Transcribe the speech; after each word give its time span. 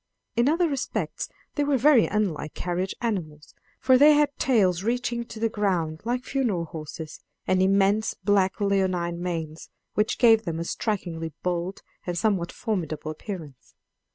In 0.35 0.49
other 0.49 0.67
respects 0.67 1.29
they 1.53 1.63
were 1.63 1.77
very 1.77 2.07
unlike 2.07 2.55
carriage 2.55 2.95
animals, 3.01 3.53
for 3.79 3.99
they 3.99 4.13
had 4.15 4.35
tails 4.39 4.81
reaching 4.81 5.25
to 5.25 5.39
the 5.39 5.47
ground, 5.47 6.01
like 6.05 6.23
funeral 6.23 6.65
horses, 6.65 7.19
and 7.45 7.61
immense 7.61 8.15
black 8.15 8.59
leonine 8.59 9.21
manes, 9.21 9.69
which 9.93 10.17
gave 10.17 10.43
them 10.43 10.57
a 10.59 10.63
strikingly 10.63 11.33
bold 11.43 11.83
and 12.07 12.17
somewhat 12.17 12.51
formidable 12.51 13.11
appearance. 13.11 13.75